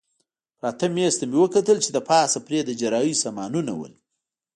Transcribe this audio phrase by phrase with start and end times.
[0.57, 3.93] پراته مېز ته مې وکتل چې له پاسه پرې د جراحۍ سامانونه ول.